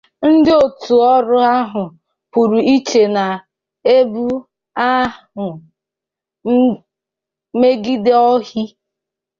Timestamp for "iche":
2.75-3.01